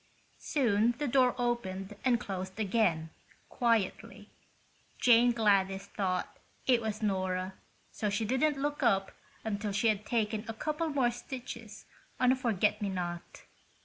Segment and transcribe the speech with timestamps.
[0.39, 3.11] Soon the door opened and closed again,
[3.49, 4.29] quietly.
[4.97, 7.53] Jane Gladys thought it was Nora,
[7.91, 9.11] so she didn't look up
[9.43, 11.85] until she had taken a couple more stitches
[12.19, 13.43] on a forget me not.